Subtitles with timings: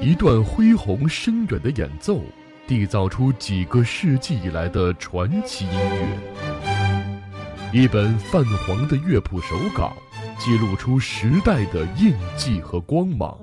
[0.00, 2.20] 一段恢宏深远的演奏，
[2.66, 6.08] 缔造出几个世纪以来的传奇音乐；
[7.72, 9.92] 一本泛黄的乐谱手稿，
[10.38, 13.36] 记录出时代的印记和光芒。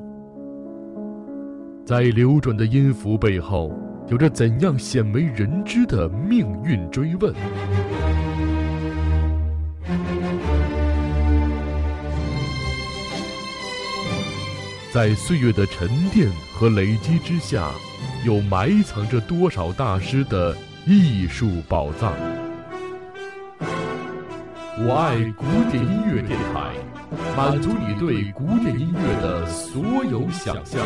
[1.85, 3.71] 在流转的音符背后，
[4.07, 7.33] 有着怎样鲜为人知的命运追问？
[14.95, 17.69] 在岁月的沉淀和累积之下，
[18.23, 22.13] 又埋藏着多少大师的艺术宝藏？
[24.79, 26.71] 我爱古典音乐电台，
[27.35, 30.79] 满足你对古典音乐的所有想象。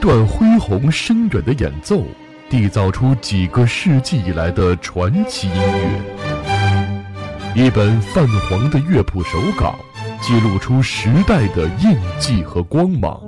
[0.00, 2.02] 一段恢宏深远的演奏，
[2.48, 5.54] 缔造出几个世纪以来的传奇音
[7.54, 9.74] 乐；一本泛黄的乐谱手稿，
[10.22, 13.20] 记录出时代的印记和光芒。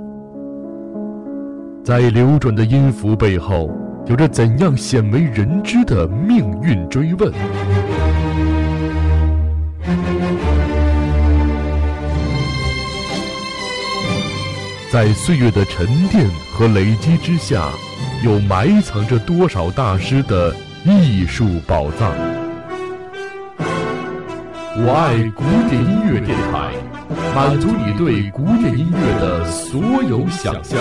[1.83, 3.69] 在流转的音符背后，
[4.07, 7.31] 有着怎样鲜为人知的命运追问？
[14.93, 17.67] 在岁月的沉淀和累积之下，
[18.23, 22.11] 又埋藏着多少大师的艺术宝藏？
[24.77, 26.75] 我爱古典音乐电台，
[27.33, 30.79] 满足你对古典音乐的所有想象。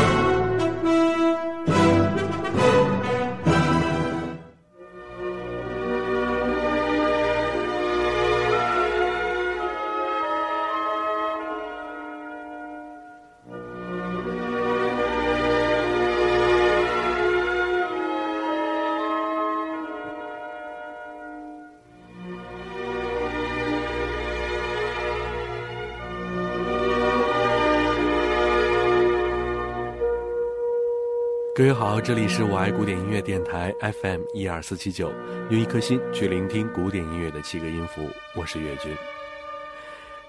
[31.63, 35.13] 各位好，这里是我爱古典音乐电台 FM 一二四七九，
[35.49, 38.91] 用一颗心去聆听古典音乐的七个音符，我是岳军。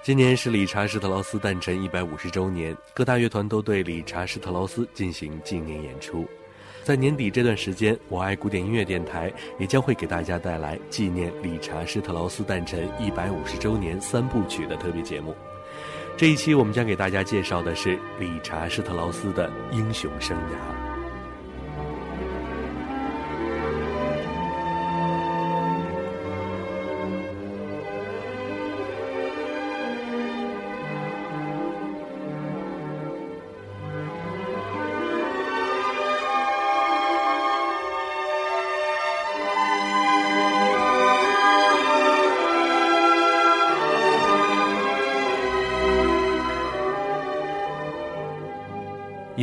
[0.03, 6.23] 今年是理查施特劳斯诞辰一百五十周年，各大乐团都对理查施特劳斯进行纪念演出。
[6.83, 15.35] 在年底这段时间，我爱古典音乐电台也将会给大家带来纪念理查施特劳斯诞辰一百五十周年三部曲的特别节目。
[16.15, 20.82] 这一期我们将给大家介绍的是理查施特劳斯的英雄生涯。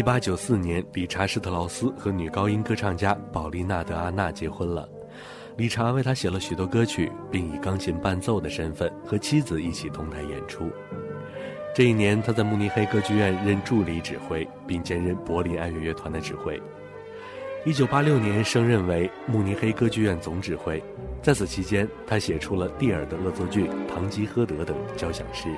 [0.01, 4.89] 一八九四年，理查施特劳斯和女高音歌唱家保利娜·德阿娜结婚了。
[5.59, 10.71] 理查为她写了许多歌曲，并以钢琴伴奏的身份和妻子一起同台演出。
[11.75, 16.59] 这一年，他在慕尼黑歌剧院任助理指挥，并兼任柏林爱乐乐团的指挥。
[17.67, 20.83] 一九八六年，升任为慕尼黑歌剧院总指挥。
[21.21, 25.51] 在此期间，他写出了蒂尔的恶作剧、堂吉诃德等交响诗。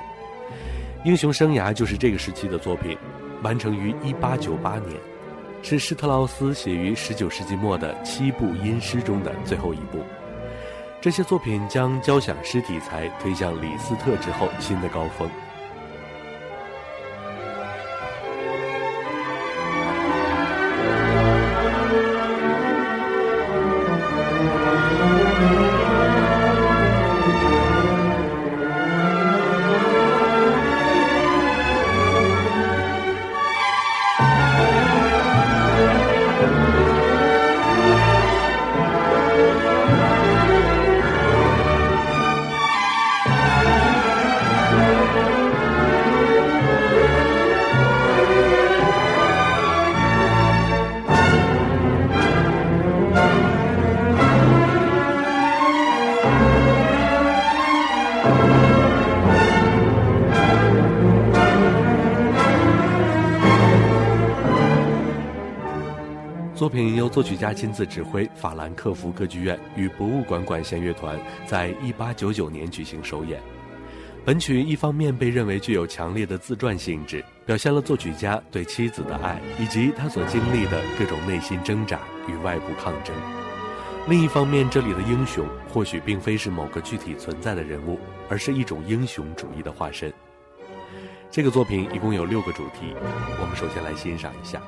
[1.05, 2.97] 英雄生涯就是这个时期的作品。
[3.43, 4.99] 完成于1898年，
[5.61, 9.99] 是施特劳斯写于19世纪末的七部音诗中的最后一部。
[11.01, 15.29] 这些作品将交响诗题材推向李斯特之后新的高峰。
[67.13, 71.15] 作曲家亲自指挥，法兰克福歌剧院与博物馆管弦乐团
[71.45, 73.39] 在一八九九年举行首演。
[74.25, 83.13] 本曲一方面被认为具有强烈的自传性质，表现了作曲家对妻子的爱以及他所经历的各种内心挣扎与外部抗争；
[84.09, 90.11] 另一方面，这里的英雄或许并非是某个具体存在的人物，而是一种英雄主义的化身。
[91.29, 92.95] 这个作品一共有六个主题，
[93.39, 94.59] 我们首先来欣赏一下。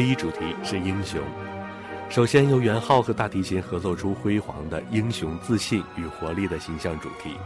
[0.00, 1.20] 第一主题是英雄，
[2.08, 7.36] 首先由元昊和大提琴合奏出辉煌的英雄自信与活力的形象主题。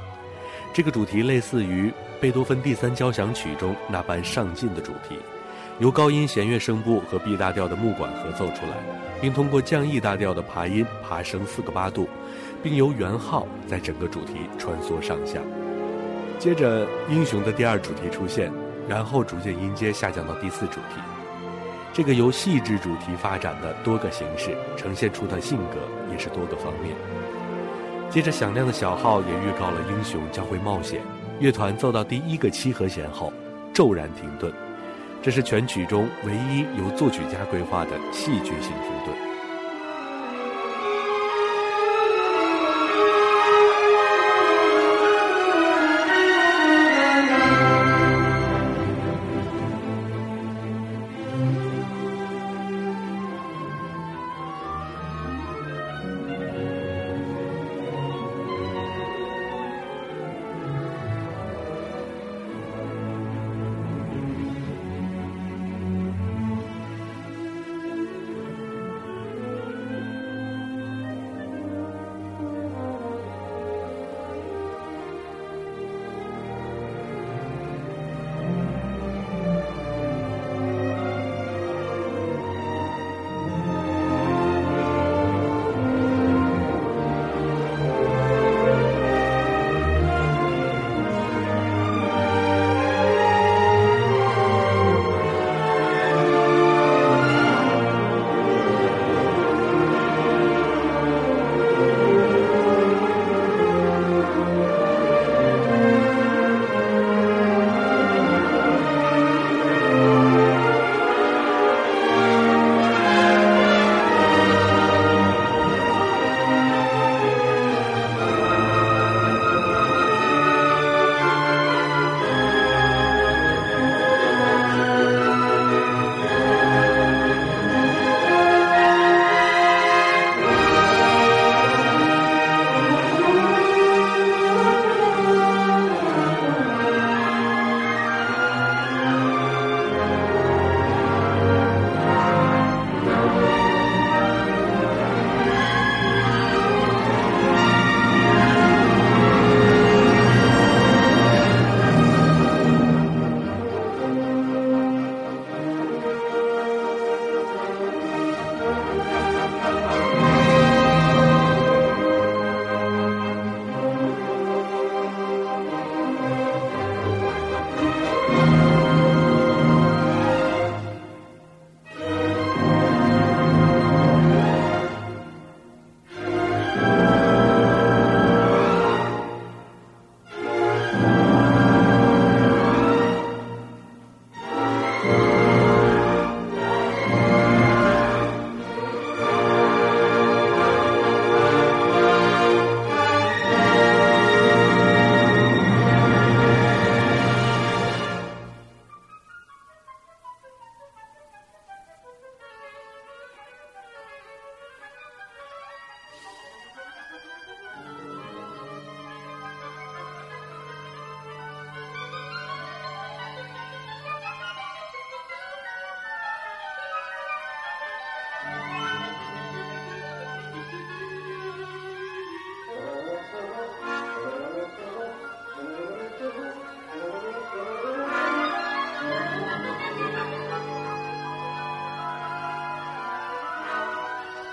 [0.72, 5.18] 这个主题类似于贝多芬第三交响曲中那般上进的主题，
[5.80, 8.76] 由高音弦乐声部和 B 大调的木管合奏出来，
[9.20, 12.08] 并通过降 E 大调的爬音爬升四个八度，
[12.62, 15.40] 并由元昊在整个主题穿梭上下。
[16.38, 18.52] 接着，英雄的第二主题出现，
[18.88, 21.00] 然后逐渐音阶下降到第四主题。
[21.94, 25.78] 这个由细致主题发展的多个形式呈现出的性格
[26.10, 26.96] 也是多个方面。
[28.10, 31.00] 接着响亮的小号也预告了英雄将会冒险。
[31.38, 33.32] 乐团奏到第一个七和弦后，
[33.72, 34.52] 骤然停顿，
[35.22, 39.33] 这是全曲中唯一由作曲家规划的戏剧性停顿。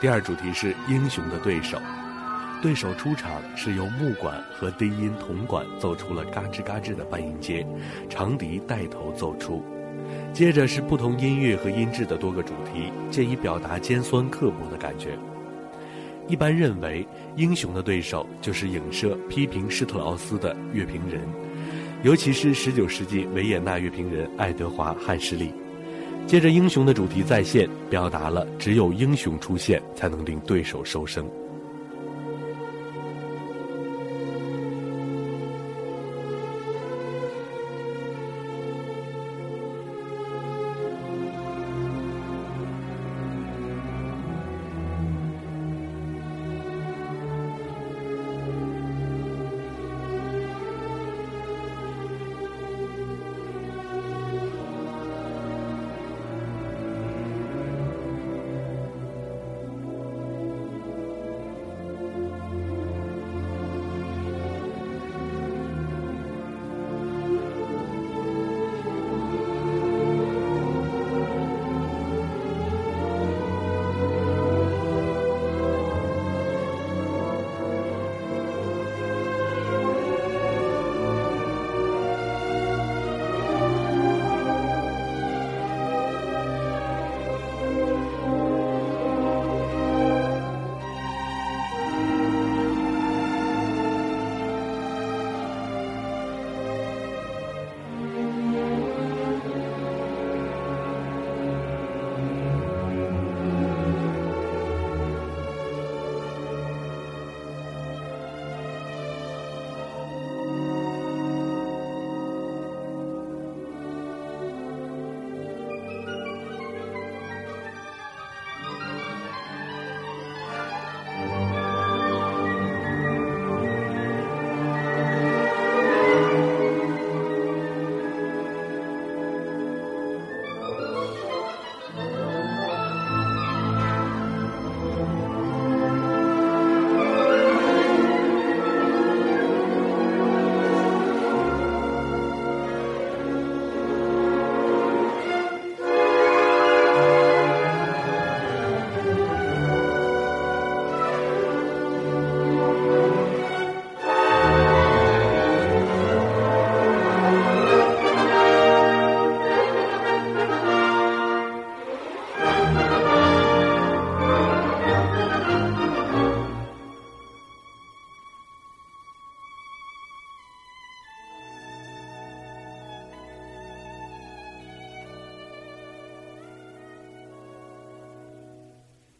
[0.01, 1.79] 第二主题是英雄的对手。
[2.60, 7.63] 对手出场是由木管和低音铜管奏出了嘎吱嘎吱的半音阶，
[8.10, 9.63] 长笛带头奏出，
[10.34, 15.15] 接着是不同音乐和音质的多个主题，借以表达尖酸刻薄的感觉。
[16.27, 21.22] 一般认为，英雄的对手就是影射批评施特劳斯的乐评人，
[22.01, 25.53] 尤其是19世纪维也纳乐评人爱德华·汉施利。
[26.28, 31.30] 接着，英雄的主题再现，表达了只有英雄出现才能令对手收声。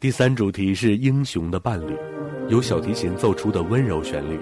[0.02, 1.96] 第三主题是英雄的伴侣，
[2.50, 4.40] 由小提琴奏出的温柔旋律，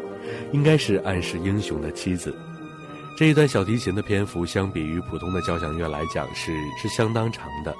[0.53, 2.33] 应该是暗示英雄的妻子。
[3.17, 7.75] 这一段小提琴的篇幅相比于普通的交响乐来讲是是相当长的，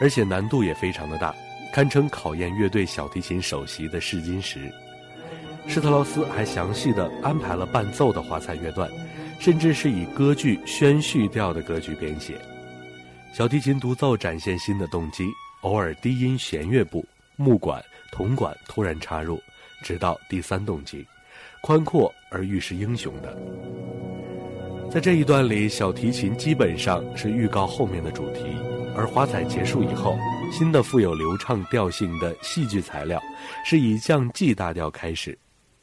[0.00, 1.34] 而且难度也非常的大，
[1.70, 4.60] 堪称考验乐队小提琴首席的试金石。
[5.66, 8.90] 施特劳斯还详细的安排了伴奏的华彩乐段，
[9.38, 12.40] 甚至是以歌剧宣叙调的歌剧编写。
[13.34, 15.28] 小提琴独奏展现新的动机，
[15.60, 17.04] 偶尔低音弦乐部。
[17.40, 17.80] 木管、
[18.10, 19.40] 铜管突然插入，
[19.80, 21.06] 直到第三动机，
[21.62, 23.38] 宽阔而预示英雄的。
[24.90, 28.42] 在这一段里，小提琴基本上是预告后面的主题，
[28.96, 30.18] 而华彩结束以后，
[30.50, 33.22] 新的富有流畅调性的戏剧材料
[33.64, 35.38] 是以降 G 大调开始，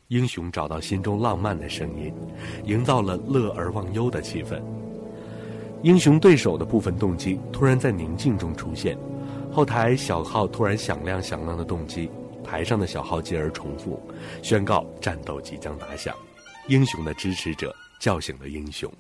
[0.10, 2.14] 英雄找到心中浪漫的声音，
[2.66, 4.62] 营造了乐而忘忧的气氛。
[5.84, 8.98] 英雄对手的部分动机突然在宁静中出现。
[9.56, 12.12] 后台小号突然响亮响亮的动机，
[12.44, 13.98] 台上的小号继而重复，
[14.42, 16.14] 宣告战斗即将打响。
[16.68, 18.92] 英雄的支持者叫醒了英雄。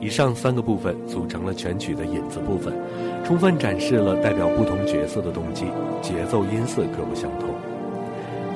[0.00, 2.74] 以上三个部分组成了全曲的引子部分，
[3.22, 5.66] 充分展示了代表不同角色的动机，
[6.00, 7.54] 节奏音色各不相同。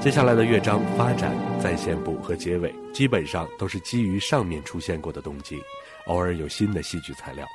[0.01, 5.59] 接下来的乐章发展、再现部和结尾基本上都是基于上面出现过的动机，
[6.07, 7.47] 偶尔有新的戏剧材料。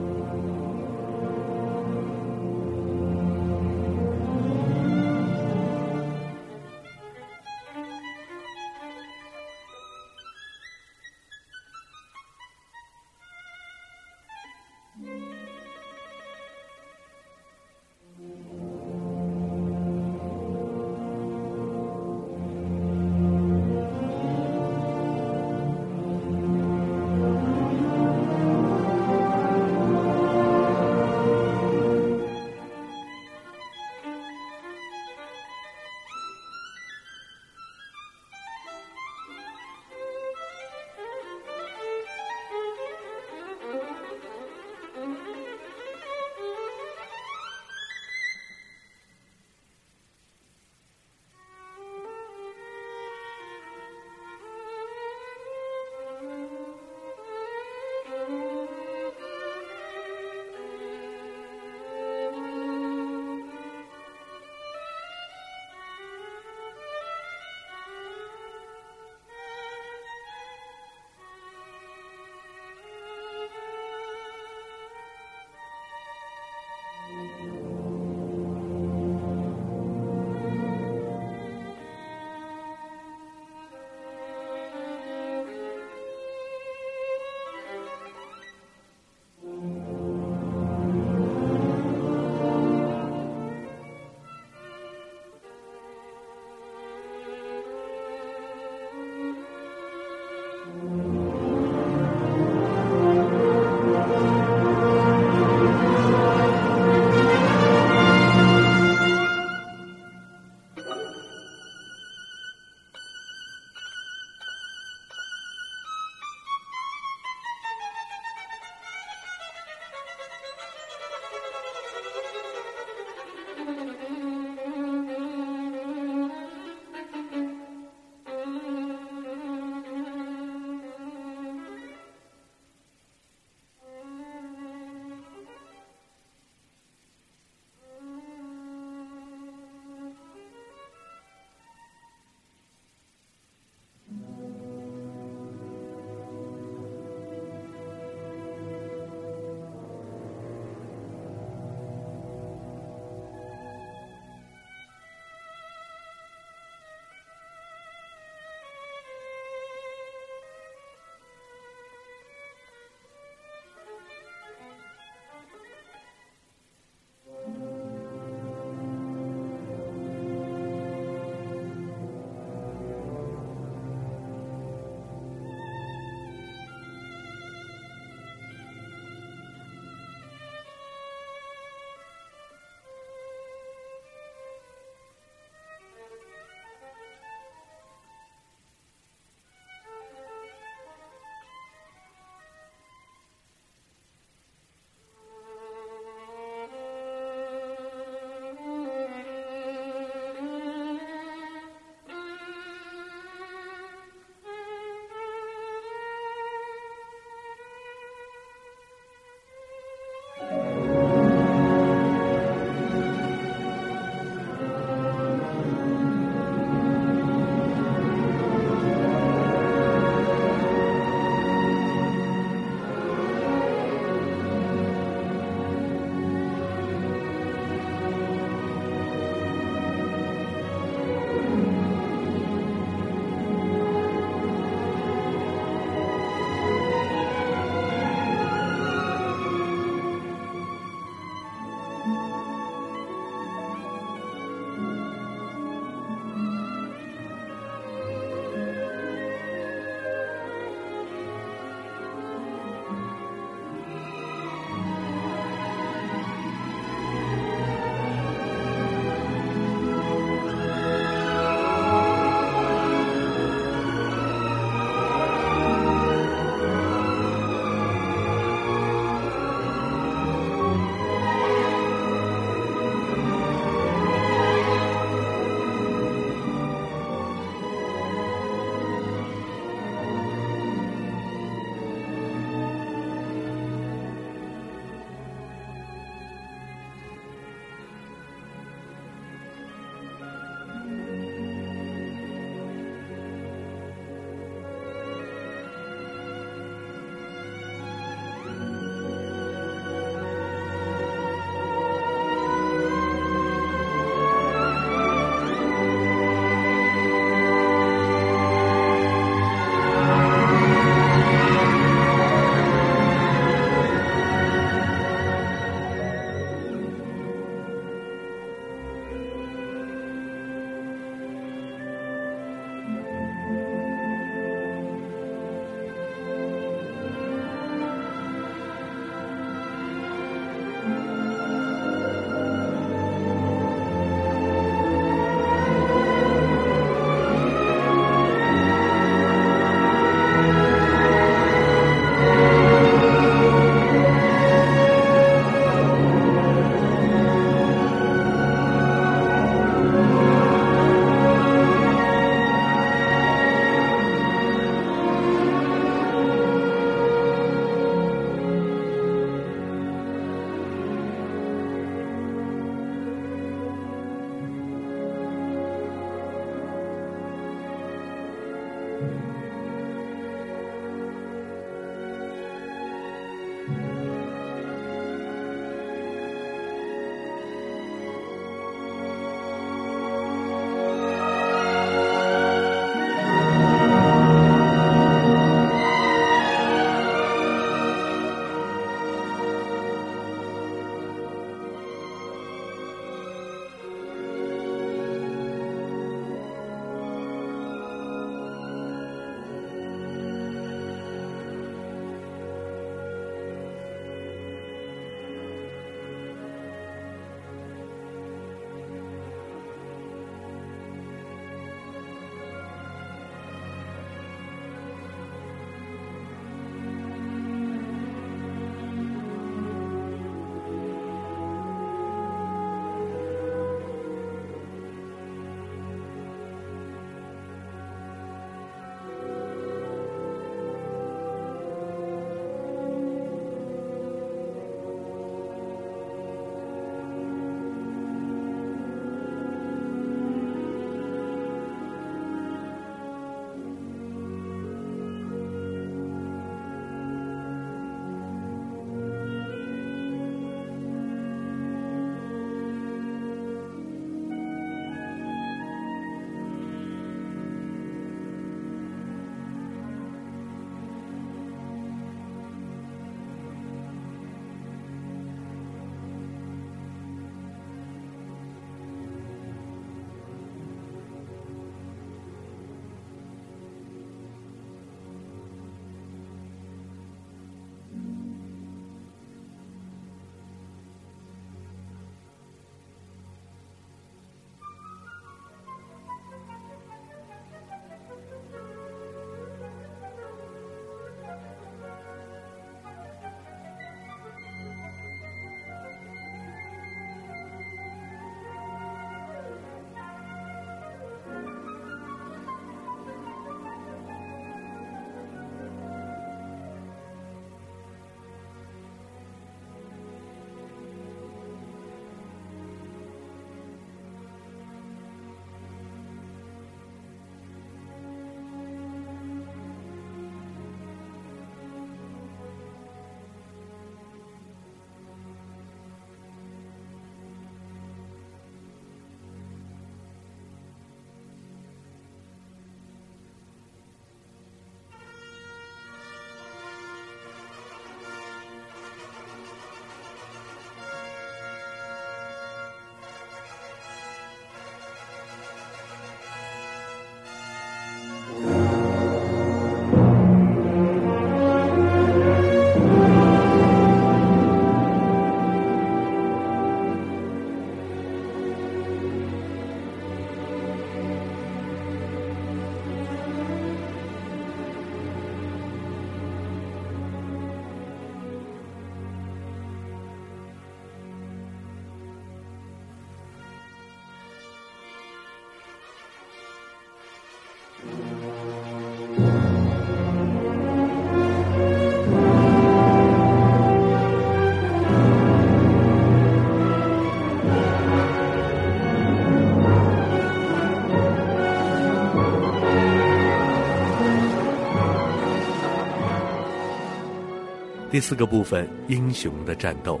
[597.90, 600.00] 第四个部分，英雄的战斗，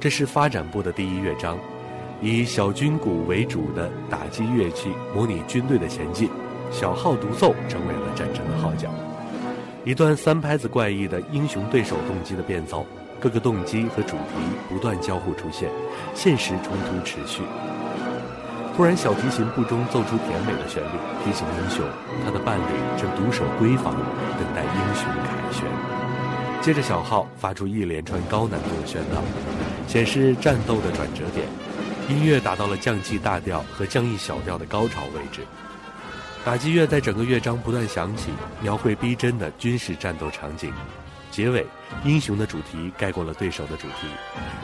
[0.00, 1.58] 这是发展部的第一乐章，
[2.22, 6.30] 以小军鼓为主的打击乐器模拟军队的前进，
[6.70, 8.88] 小号独奏成为了战争的号角。
[9.84, 12.86] 一段三拍子怪异的英雄对手动机的变奏，
[13.20, 14.32] 各个动机和主题
[14.70, 15.68] 不断交互出现，
[16.14, 17.42] 现实冲突持续。
[18.74, 21.84] 突然，小提琴部中奏出甜美的旋律，提醒英雄
[22.24, 22.62] 他的伴侣
[22.96, 23.94] 正独守闺房，
[24.38, 25.85] 等待英雄凯旋。
[26.66, 29.22] 接着，小号发出一连串高难度的宣告，
[29.86, 31.46] 显示战斗的转折点。
[32.08, 35.42] 音乐达到了降 G 大调和降 E 小调的高潮位置。
[36.44, 40.72] 打击乐在整个乐章不断响起，描绘逼真的军事战斗场景。
[41.30, 41.64] 结尾，
[42.04, 44.08] 英雄的主题盖过了对手的主题，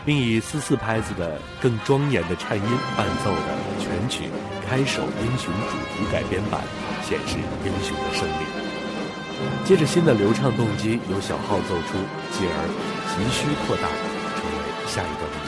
[0.04, 2.64] 并以四四拍子的更庄严的颤音
[2.96, 3.38] 伴奏的
[3.78, 4.24] 全曲
[4.68, 6.62] 开首英雄主题改编版，
[7.04, 8.61] 显示英雄的胜利。
[9.64, 11.98] 接着，新的流畅动机由小号奏出，
[12.32, 12.66] 继而
[13.08, 13.88] 急需扩大，
[14.36, 15.41] 成为下一段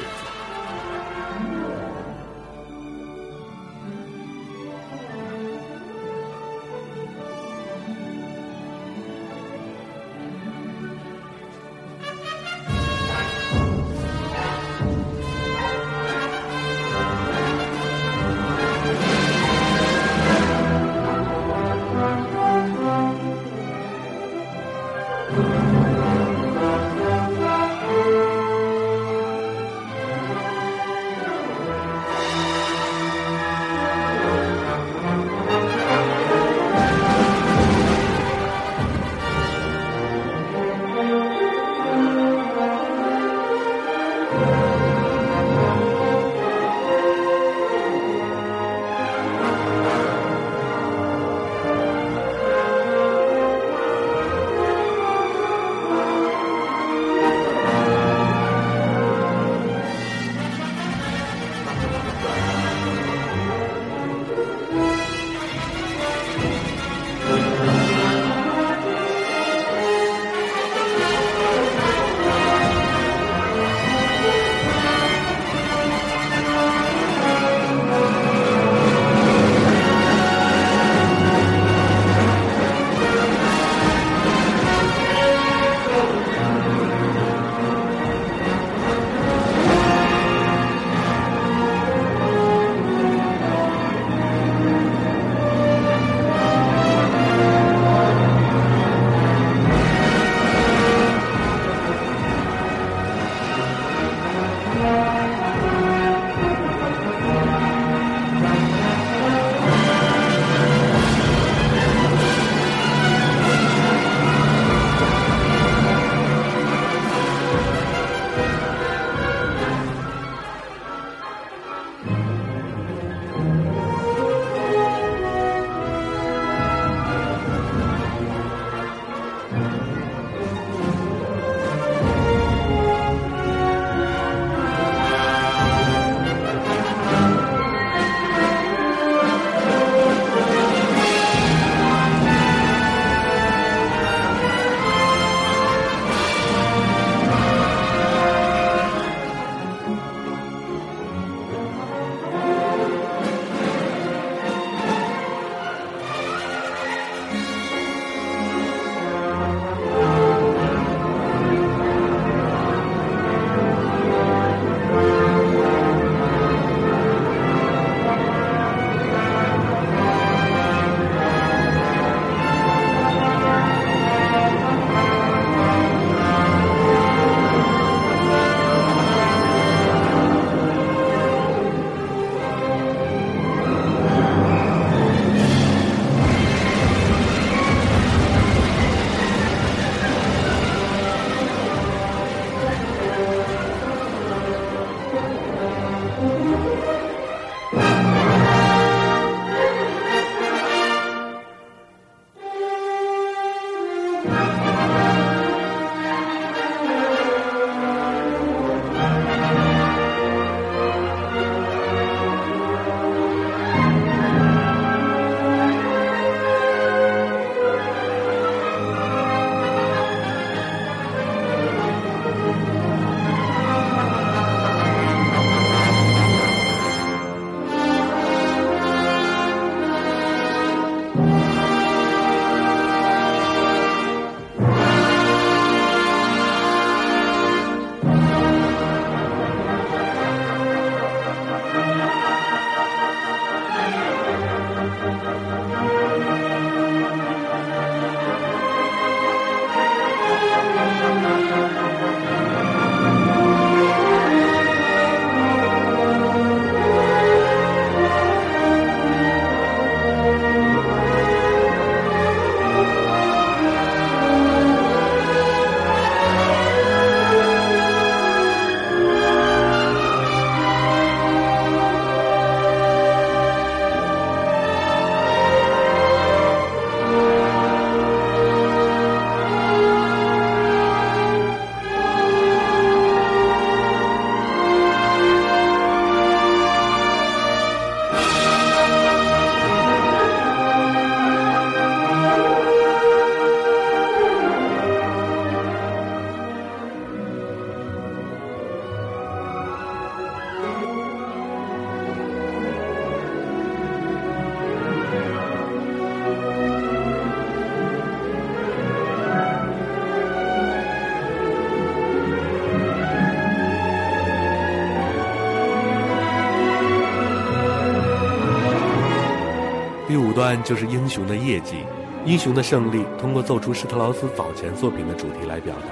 [320.34, 321.86] 段就是英雄的业绩，
[322.24, 325.88] 英雄的胜利通过奏出施特劳斯早前作品的主题来表达，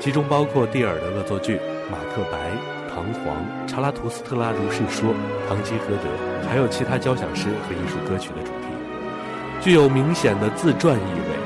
[0.00, 1.60] 其中包括蒂尔的恶作剧、
[1.90, 2.38] 马克白、
[2.92, 5.14] 唐璜、查拉图斯特拉如是说、
[5.48, 8.66] 堂吉诃德，还有其他交响诗和艺术歌曲的主题，
[9.60, 11.38] 具有明显的自传意味。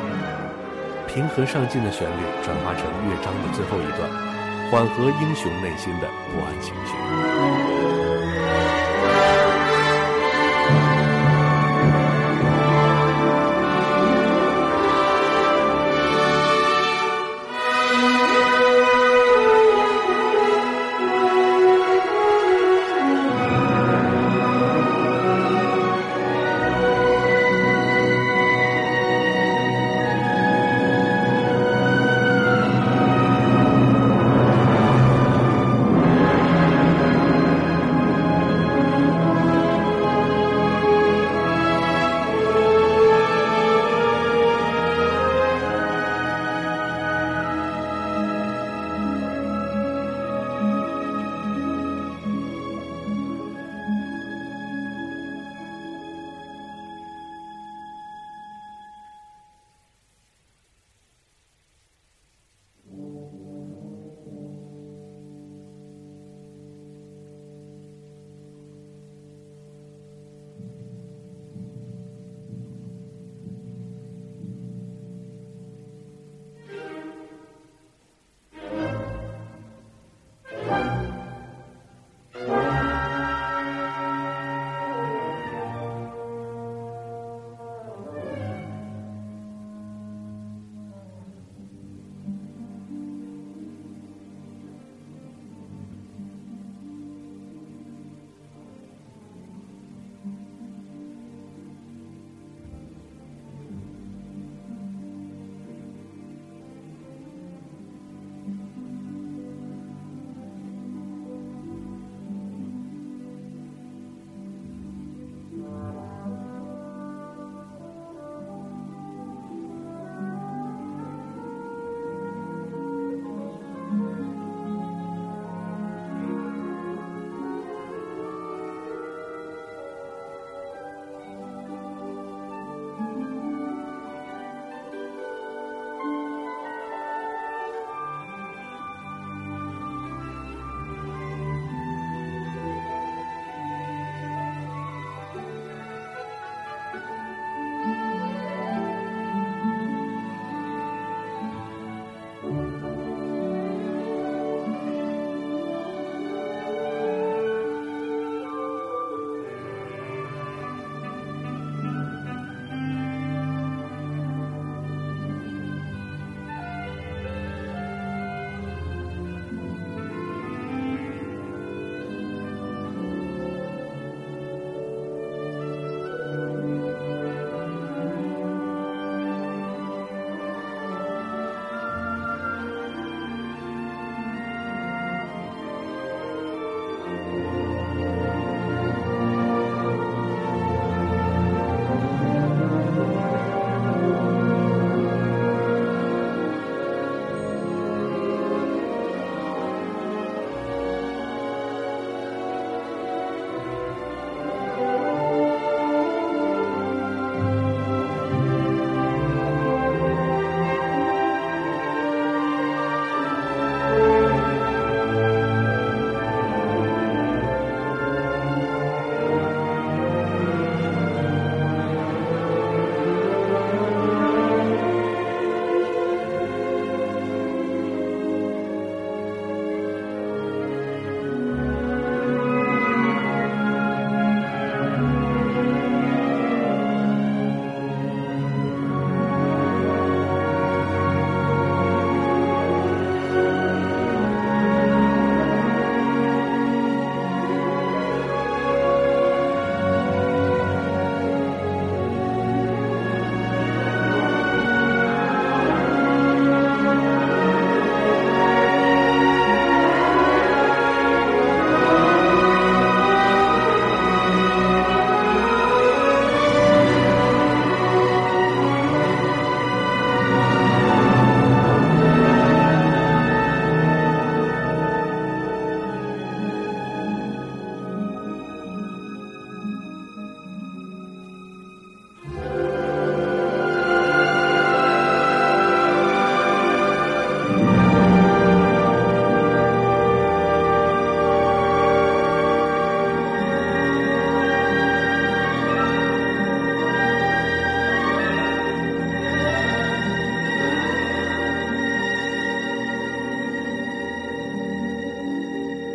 [1.06, 4.08] 平和上进的旋律转化成乐章的最后一段，
[4.70, 8.21] 缓和英雄内心的不安情绪。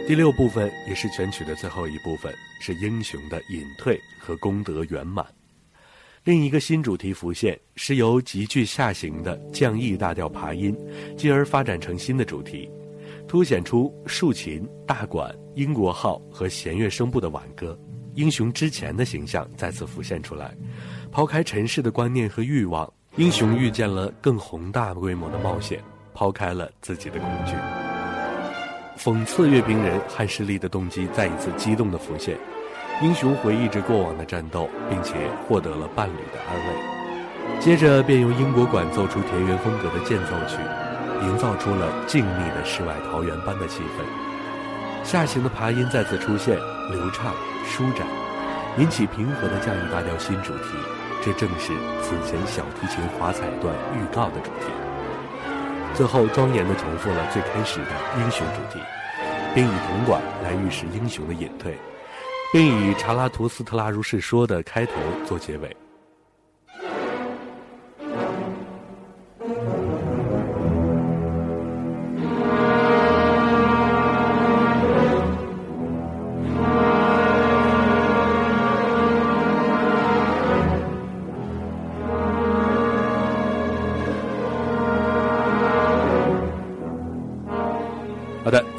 [0.08, 5.26] 第六部分也是全曲的最后一部分，是英雄的隐退和功德圆满。
[6.24, 10.74] 另一个新主题浮现，是由急剧下行的降 E 大调爬音，
[11.18, 12.72] 继而发展成新的主题，
[13.28, 17.78] 凸显出竖琴、大管、英国号和弦乐声部的挽歌。
[18.14, 20.55] 英雄之前的形象再次浮现出来，
[21.12, 25.84] 抛开尘世的观念和欲望，英雄遇见了更宏大规模的冒险，
[26.14, 27.53] 抛开了自己的恐惧。
[28.98, 32.36] 讽刺阅兵人汉世力的动机再一次激动地浮现，
[33.04, 35.14] 英雄回忆着过往的战斗，并且
[35.48, 37.60] 获得了伴侣的安慰。
[37.60, 40.58] 接着便用英国管奏出田园风格的间奏曲，
[41.22, 45.06] 营造出了静谧的世外桃源般的气氛。
[45.06, 46.58] 下行的爬音再次出现，
[46.89, 47.34] 流畅
[47.66, 48.08] 舒展，
[48.80, 50.70] 引起平和的降 E 大调新主题。
[51.24, 51.72] 这正是
[52.02, 54.87] 此前小提琴华彩段预告的主题。
[55.98, 57.88] 最后庄严地重复了最开始的
[58.20, 58.80] 英雄主题，
[59.56, 61.76] 并以铜管来预示英雄的隐退，
[62.54, 64.93] 并以查拉图斯特拉如是说的开头
[65.26, 65.76] 做结尾。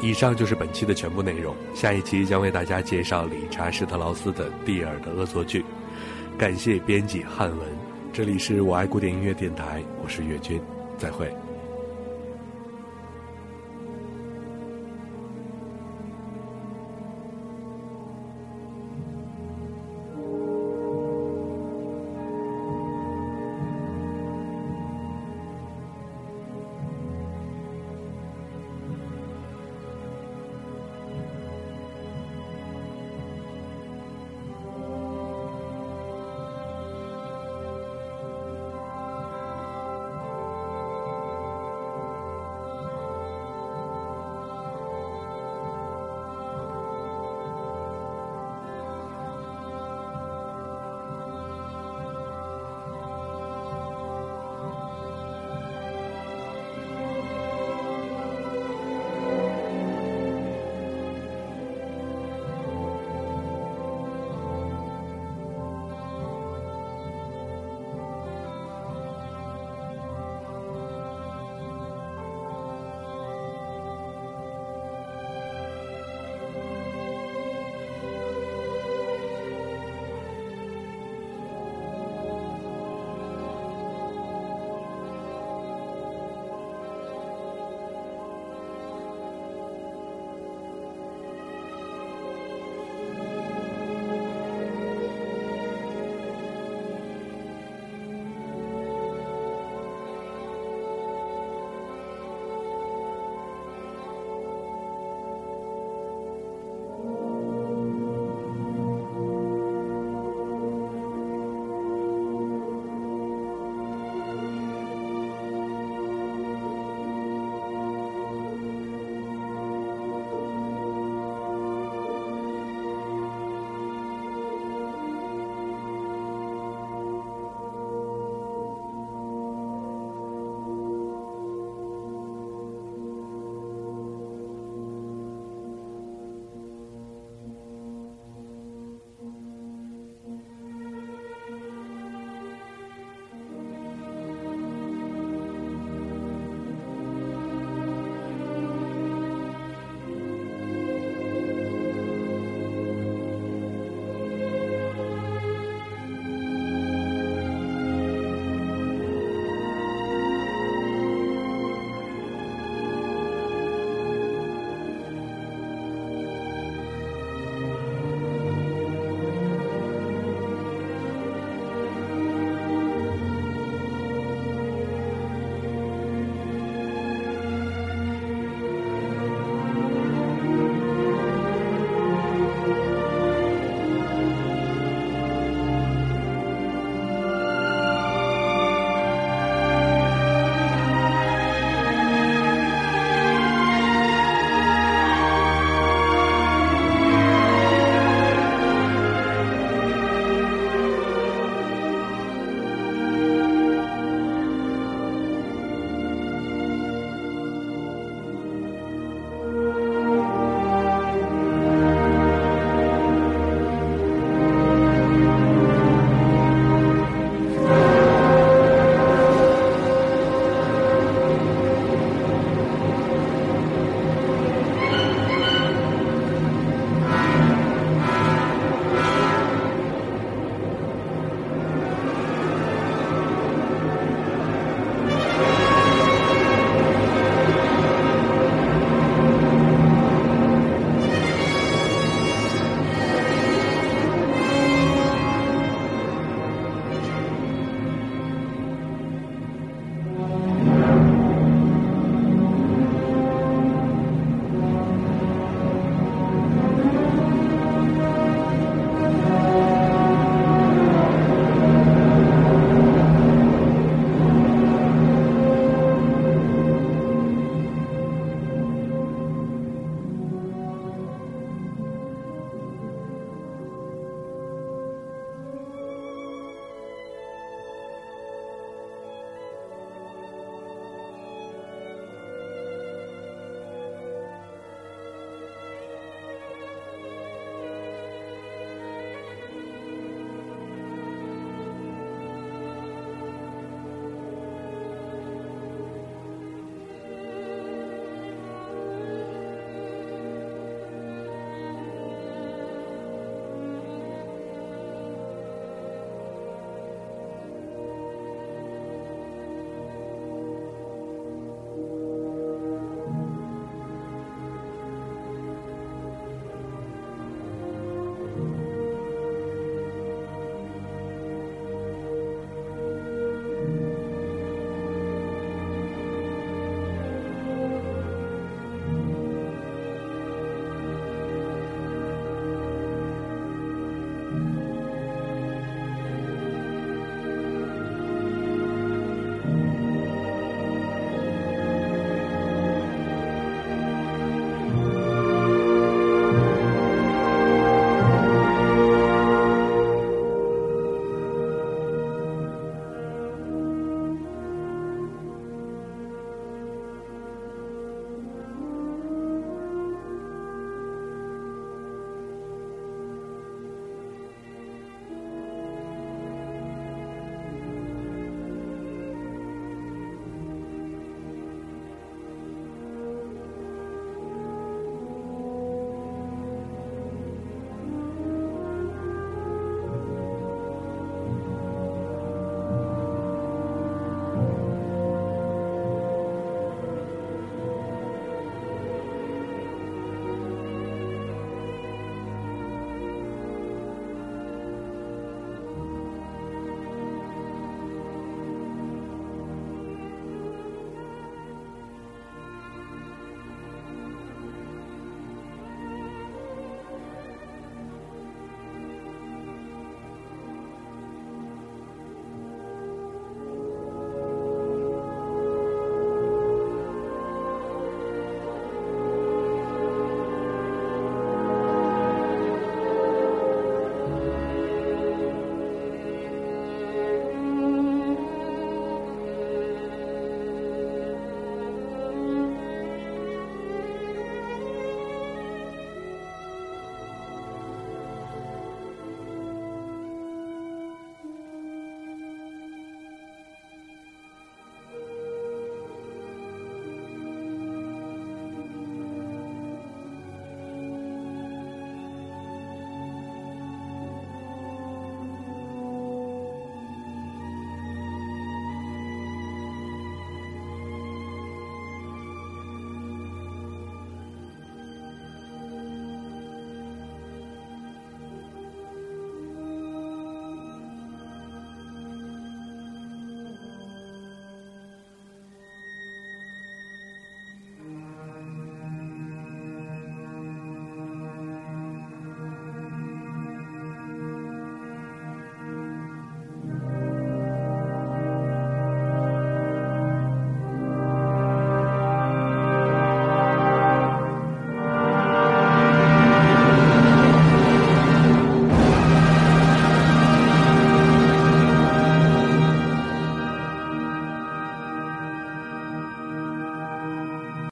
[0.09, 1.55] 以上就是本期的全部内容。
[1.75, 5.61] 下一期将为大家介绍理查施特劳斯的《蒂尔的恶作剧》。
[6.35, 7.59] 感谢编辑汉文，
[8.11, 10.59] 这里是我爱古典音乐电台，我是岳军，
[10.97, 11.31] 再会。